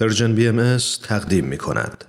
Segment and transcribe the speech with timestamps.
[0.00, 2.04] Persian BM تقدیم می کند.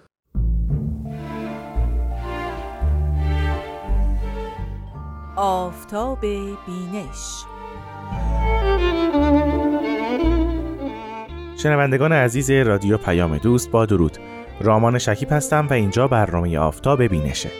[5.35, 7.43] آفتاب بینش.
[11.57, 14.17] شنوندگان عزیز رادیو پیام دوست با درود.
[14.61, 17.51] رامان شکیب هستم و اینجا برنامه آفتاب بینشه.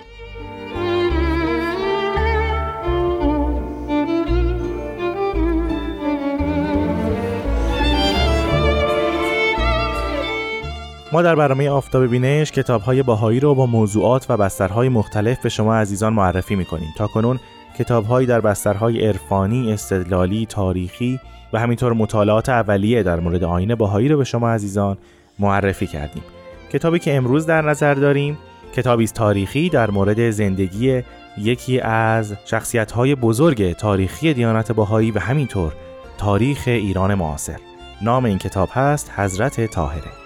[11.12, 15.50] ما در برنامه آفتاب بینش کتاب های باهایی رو با موضوعات و بسترهای مختلف به
[15.50, 16.94] شما عزیزان معرفی می‌کنیم.
[16.98, 17.40] تا کنون
[17.77, 21.20] کتاب هایی در بسترهای عرفانی، استدلالی، تاریخی
[21.54, 24.98] و همینطور مطالعات اولیه در مورد آین باهایی رو به شما عزیزان
[25.40, 26.23] معرفی کردیم.
[26.72, 28.38] کتابی که امروز در نظر داریم
[28.76, 31.03] کتابی تاریخی در مورد زندگی
[31.38, 35.73] یکی از شخصیت های بزرگ تاریخی دیانت باهایی و همینطور
[36.17, 37.59] تاریخ ایران معاصر.
[38.02, 40.16] نام این کتاب هست حضرت طاهره.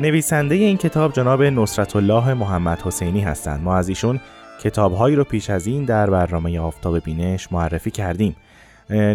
[0.00, 4.20] نویسنده این کتاب جناب نصرت الله محمد حسینی هستند ما از ایشون
[4.62, 8.36] کتابهایی رو پیش از این در برنامه آفتاب بینش معرفی کردیم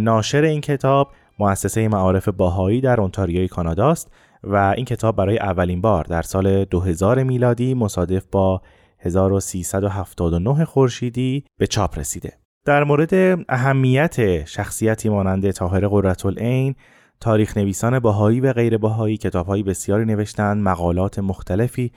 [0.01, 4.11] ناشر این کتاب مؤسسه معارف باهایی در اونتاریوی کانادا است
[4.43, 8.61] و این کتاب برای اولین بار در سال 2000 میلادی مصادف با
[8.99, 12.33] 1379 خورشیدی به چاپ رسیده.
[12.65, 16.75] در مورد اهمیت شخصیتی مانند طاهر قرةالعین
[17.21, 21.91] تاریخ نویسان باهایی و غیر باهایی کتابهایی بسیاری نوشتند مقالات مختلفی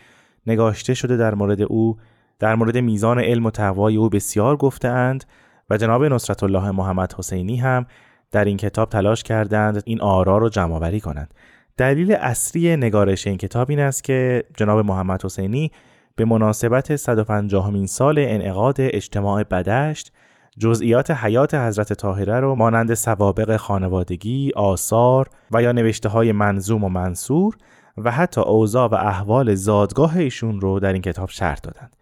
[0.46, 1.96] نگاشته شده در مورد او.
[2.38, 5.24] در مورد میزان علم و تقوای او بسیار گفتهاند
[5.70, 7.86] و جناب نصرت الله محمد حسینی هم
[8.30, 11.34] در این کتاب تلاش کردند این آرا رو جمع آوری کنند.
[11.76, 15.72] دلیل اصلی نگارش این کتاب این است که جناب محمد حسینی
[16.16, 20.12] به مناسبت 150 سال انعقاد اجتماع بدشت
[20.58, 26.88] جزئیات حیات حضرت طاهره رو مانند سوابق خانوادگی، آثار و یا نوشته های منظوم و
[26.88, 27.56] منصور
[27.98, 31.96] و حتی اوضاع و احوال زادگاه ایشون رو در این کتاب شرح دادند.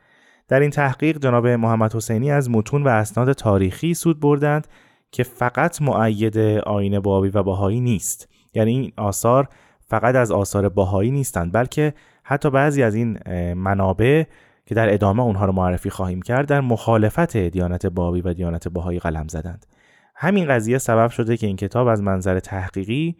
[0.48, 4.66] در این تحقیق جناب محمد حسینی از متون و اسناد تاریخی سود بردند
[5.10, 8.28] که فقط معید آین بابی و باهایی نیست.
[8.54, 9.48] یعنی این آثار
[9.80, 13.18] فقط از آثار باهایی نیستند بلکه حتی بعضی از این
[13.54, 14.24] منابع
[14.70, 18.98] که در ادامه اونها رو معرفی خواهیم کرد در مخالفت دیانت بابی و دیانت باهایی
[18.98, 19.66] قلم زدند.
[20.14, 23.16] همین قضیه سبب شده که این کتاب از منظر تحقیقی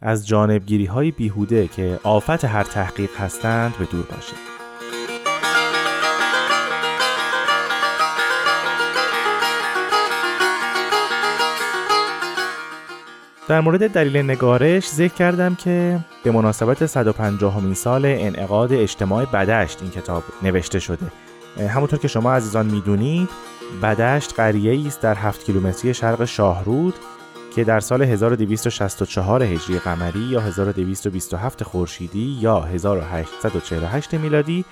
[0.00, 4.63] از جانبگیری های بیهوده که آفت هر تحقیق هستند به دور باشه.
[13.48, 19.82] در مورد دلیل نگارش ذکر کردم که به مناسبت 150 همین سال انعقاد اجتماع بدشت
[19.82, 21.06] این کتاب نوشته شده.
[21.68, 23.28] همونطور که شما عزیزان می‌دونید
[23.82, 26.94] بدشت قریه است در 7 کیلومتری شرق شاهرود
[27.54, 34.64] که در سال 1264 هجری قمری یا 1227 خورشیدی یا 1848 میلادی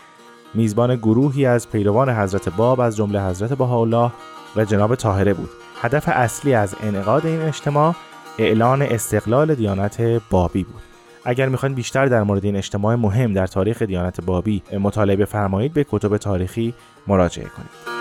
[0.54, 4.12] میزبان گروهی از پیروان حضرت باب از جمله حضرت بهاءالله
[4.56, 5.50] و جناب طاهره بود.
[5.82, 7.94] هدف اصلی از انعقاد این اجتماع
[8.38, 10.00] اعلان استقلال دیانت
[10.30, 10.82] بابی بود.
[11.24, 15.86] اگر می‌خواین بیشتر در مورد این اجتماع مهم در تاریخ دیانت بابی مطالعه بفرمایید به
[15.90, 16.74] کتب تاریخی
[17.06, 17.92] مراجعه کنید.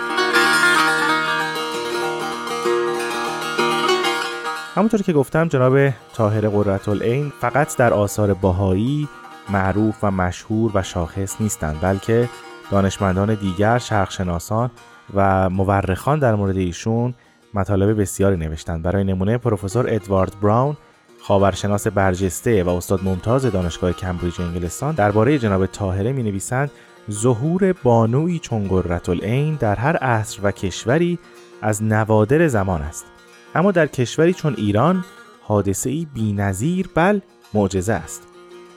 [4.74, 9.08] همونطور که گفتم جناب طاهر قرةالعین فقط در آثار باهایی
[9.48, 12.28] معروف و مشهور و شاخص نیستند بلکه
[12.70, 14.70] دانشمندان دیگر شرقشناسان
[15.14, 17.14] و مورخان در مورد ایشون
[17.54, 18.82] مطالب بسیاری نوشتند.
[18.82, 20.76] برای نمونه پروفسور ادوارد براون
[21.22, 26.70] خاورشناس برجسته و استاد ممتاز دانشگاه کمبریج انگلستان درباره جناب طاهره می نویسند
[27.10, 31.18] ظهور بانوی چون قرةالعین در هر عصر و کشوری
[31.62, 33.06] از نوادر زمان است.
[33.54, 35.04] اما در کشوری چون ایران
[35.42, 37.20] حادثه ای بینظیر بل
[37.54, 38.28] معجزه است.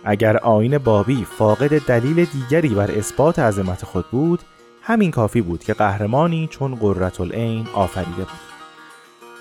[0.03, 4.39] اگر آین بابی فاقد دلیل دیگری بر اثبات عظمت خود بود
[4.81, 8.44] همین کافی بود که قهرمانی چون قرةالعین آفریده بود.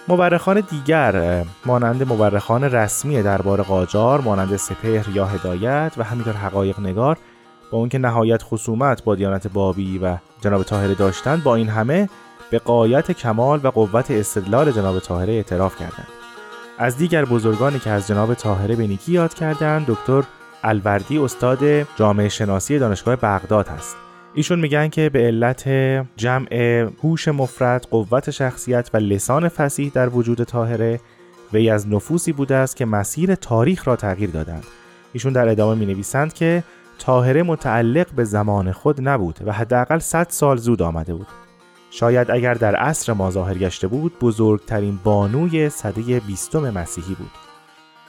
[0.09, 7.18] مورخان دیگر مانند مورخان رسمی دربار قاجار مانند سپهر یا هدایت و همینطور حقایق نگار
[7.71, 12.09] با اون که نهایت خصومت با دیانت بابی و جناب طاهره داشتند با این همه
[12.51, 16.09] به قایت کمال و قوت استدلال جناب طاهره اعتراف کردند.
[16.78, 20.22] از دیگر بزرگانی که از جناب طاهره به نیکی یاد کردند دکتر
[20.65, 21.59] الوردی استاد
[21.97, 24.03] جامعه شناسی دانشگاه بغداد هست.
[24.36, 25.69] ایشون میگن که به علت
[26.16, 26.54] جمع
[27.03, 31.01] هوش مفرد قوت شخصیت و لسان فسیح در وجود طاهره
[31.53, 34.65] وی از نفوسی بوده است که مسیر تاریخ را تغییر دادند.
[35.13, 36.65] ایشون در ادامه می نویسند که
[36.98, 41.27] طاهره متعلق به زمان خود نبود و حداقل 100 سال زود آمده بود.
[41.91, 47.31] شاید اگر در عصر ما ظاهر گشته بود بزرگترین بانوی صده بیستم مسیحی بود.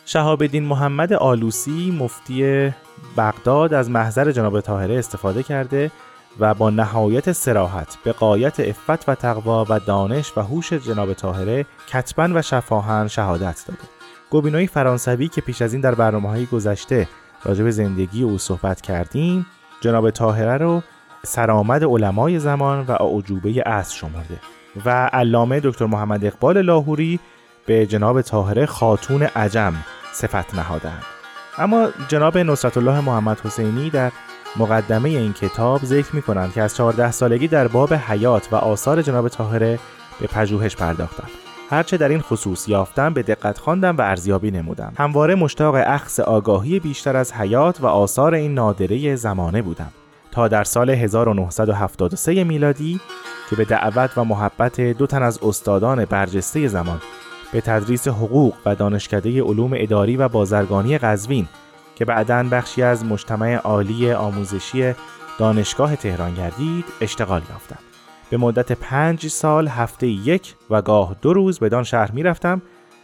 [0.05, 2.73] شهاب الدین محمد آلوسی مفتی
[3.17, 5.91] بغداد از محضر جناب طاهره استفاده کرده
[6.39, 11.65] و با نهایت سراحت به قایت افت و تقوا و دانش و هوش جناب طاهره
[11.87, 13.79] کتبا و شفاهن شهادت داده.
[14.29, 17.07] گوبینوی فرانسوی که پیش از این در برنامه های گذشته
[17.45, 19.45] راجع به زندگی او صحبت کردیم
[19.81, 20.81] جناب طاهره رو
[21.23, 24.39] سرآمد علمای زمان و اعجوبه عصر شمرده
[24.85, 27.19] و علامه دکتر محمد اقبال لاهوری
[27.65, 29.73] به جناب طاهره خاتون عجم
[30.13, 31.03] صفت نهادند
[31.57, 34.11] اما جناب نصرت الله محمد حسینی در
[34.57, 39.01] مقدمه این کتاب ذکر می کنند که از 14 سالگی در باب حیات و آثار
[39.01, 39.79] جناب طاهره
[40.19, 41.27] به پژوهش پرداختم.
[41.69, 44.93] هرچه در این خصوص یافتم به دقت خواندم و ارزیابی نمودم.
[44.97, 49.91] همواره مشتاق اخص آگاهی بیشتر از حیات و آثار این نادره زمانه بودم.
[50.31, 52.99] تا در سال 1973 میلادی
[53.49, 57.01] که به دعوت و محبت دو تن از استادان برجسته زمان
[57.53, 61.47] به تدریس حقوق و دانشکده علوم اداری و بازرگانی قزوین
[61.95, 64.93] که بعدا بخشی از مجتمع عالی آموزشی
[65.39, 67.79] دانشگاه تهران گردید اشتغال یافتم
[68.29, 72.61] به مدت پنج سال هفته یک و گاه دو روز بدان شهر می رفتم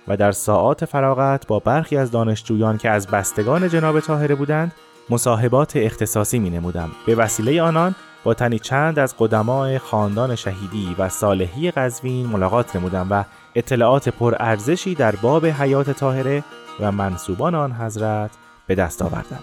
[0.07, 4.71] و در ساعات فراغت با برخی از دانشجویان که از بستگان جناب طاهره بودند
[5.09, 6.91] مصاحبات اختصاصی می نمودم.
[7.05, 13.07] به وسیله آنان با تنی چند از قدمای خاندان شهیدی و صالحی قزوین ملاقات نمودم
[13.09, 13.23] و
[13.55, 16.43] اطلاعات پرارزشی در باب حیات طاهره
[16.79, 18.31] و منصوبان آن حضرت
[18.71, 19.39] به دست آوردم.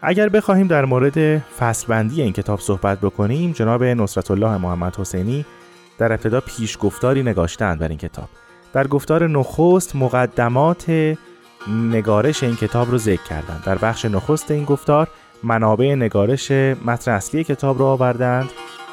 [0.00, 5.46] اگر بخواهیم در مورد فصلبندی این کتاب صحبت بکنیم جناب نصرت الله محمد حسینی
[5.98, 8.28] در ابتدا پیش گفتاری نگاشتند بر این کتاب
[8.72, 11.14] در گفتار نخست مقدمات
[11.68, 15.08] نگارش این کتاب رو ذکر کردند در بخش نخست این گفتار
[15.42, 16.50] منابع نگارش
[16.84, 18.50] متن اصلی کتاب رو آوردند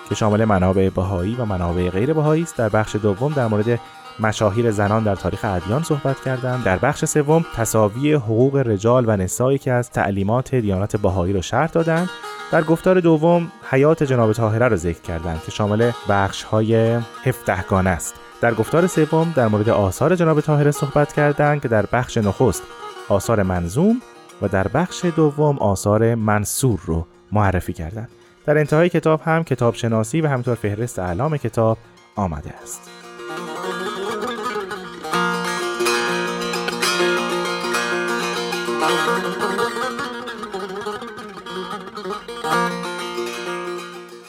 [0.09, 2.57] که شامل منابع بهایی و منابع غیر بهایی است.
[2.57, 3.79] در بخش دوم در مورد
[4.19, 9.57] مشاهیر زنان در تاریخ ادیان صحبت کردند در بخش سوم تصاوی حقوق رجال و نسایی
[9.57, 12.09] که از تعلیمات دیانت بهایی را شرح دادند.
[12.51, 18.15] در گفتار دوم حیات جناب طاهره را ذکر کردند که شامل بخش های هفدهگانه است.
[18.41, 22.63] در گفتار سوم در مورد آثار جناب طاهره صحبت کردند که در بخش نخست
[23.09, 24.01] آثار منظوم
[24.41, 28.09] و در بخش دوم آثار منصور رو معرفی کردند
[28.45, 31.77] در انتهای کتاب هم کتاب شناسی و همینطور فهرست اعلام کتاب
[32.15, 32.91] آمده است.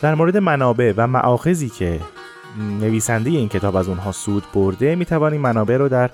[0.02, 2.00] در مورد منابع و معاخذی که
[2.81, 6.11] نویسنده این کتاب از اونها سود برده می توانیم منابع رو در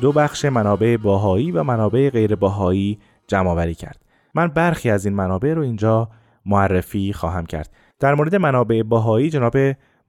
[0.00, 4.00] دو بخش منابع باهایی و منابع غیر باهایی جمع آوری کرد.
[4.34, 6.08] من برخی از این منابع رو اینجا
[6.46, 7.70] معرفی خواهم کرد.
[8.00, 9.56] در مورد منابع باهایی جناب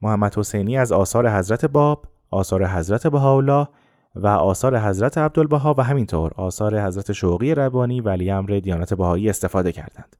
[0.02, 3.68] محمد حسینی از آثار حضرت باب آثار حضرت بهاءالله
[4.14, 9.72] و آثار حضرت عبدالبها و همینطور آثار حضرت شوقی ربانی ولی امر دیانت بهایی استفاده
[9.72, 10.16] کردند.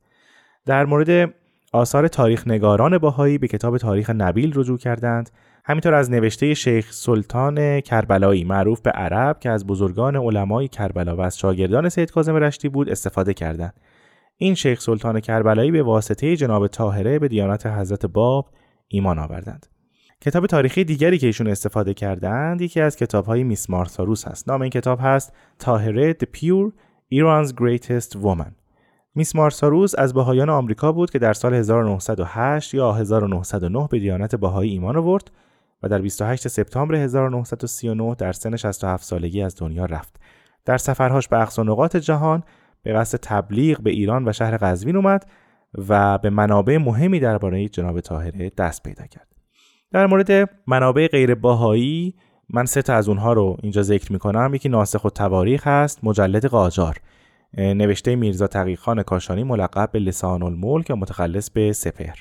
[0.66, 1.34] در مورد
[1.72, 5.30] آثار تاریخ نگاران باهایی به کتاب تاریخ نبیل رجوع کردند
[5.64, 11.20] همینطور از نوشته شیخ سلطان کربلایی معروف به عرب که از بزرگان علمای کربلا و
[11.20, 13.74] از شاگردان سید کاظم رشتی بود استفاده کردند.
[14.36, 18.50] این شیخ سلطان کربلایی به واسطه جناب طاهره به دیانت حضرت باب
[18.88, 19.66] ایمان آوردند.
[20.20, 24.62] کتاب تاریخی دیگری که ایشون استفاده کردند یکی از کتاب های میس مارساروس هست نام
[24.62, 26.72] این کتاب هست طاهره The Pure
[27.14, 28.55] Iran's Greatest Woman
[29.16, 34.72] میس مارساروس از بهایان آمریکا بود که در سال 1908 یا 1909 به دیانت بهایی
[34.72, 35.30] ایمان آورد
[35.82, 40.20] و در 28 سپتامبر 1939 در سن 67 سالگی از دنیا رفت.
[40.64, 42.42] در سفرهاش به اقصا نقاط جهان
[42.82, 45.26] به قصد تبلیغ به ایران و شهر قزوین اومد
[45.88, 49.28] و به منابع مهمی درباره جناب طاهره دست پیدا کرد.
[49.92, 52.14] در مورد منابع غیر باهایی
[52.50, 56.46] من سه تا از اونها رو اینجا ذکر می‌کنم یکی ناسخ و تواریخ هست مجلد
[56.46, 56.96] قاجار
[57.58, 62.14] نوشته میرزا تقیخان کاشانی ملقب به لسان الملک و متخلص به سپر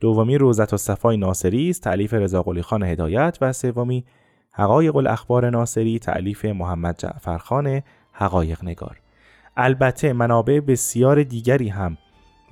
[0.00, 4.04] دومی روزت و صفای ناصری است تعلیف رضا خان هدایت و سومی
[4.52, 9.00] حقایق الاخبار ناصری تعلیف محمد جعفرخان حقایق نگار.
[9.56, 11.98] البته منابع بسیار دیگری هم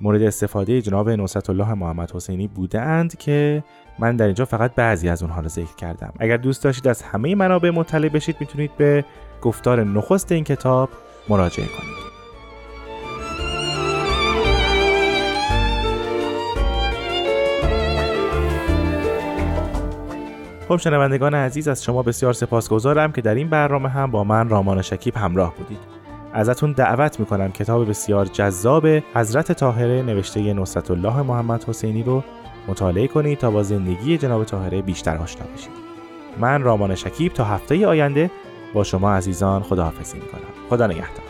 [0.01, 3.63] مورد استفاده جناب نصرت الله محمد حسینی بوده اند که
[3.99, 6.13] من در اینجا فقط بعضی از اونها رو ذکر کردم.
[6.19, 9.05] اگر دوست داشتید از همه منابع مطلع بشید می‌تونید به
[9.41, 10.89] گفتار نخست این کتاب
[11.29, 11.98] مراجعه کنید.
[20.69, 24.81] خب شنوندگان عزیز از شما بسیار سپاسگزارم که در این برنامه هم با من رامان
[24.81, 25.77] شکیب همراه بودید.
[26.33, 32.23] ازتون دعوت می‌کنم کتاب بسیار جذاب حضرت طاهره نوشته نصرت الله محمد حسینی رو
[32.67, 35.71] مطالعه کنید تا با زندگی جناب طاهره بیشتر آشنا بشید.
[36.39, 38.31] من رامان شکیب تا هفته آینده
[38.73, 40.69] با شما عزیزان خداحافظی می‌کنم.
[40.69, 41.28] خدا نگهدار.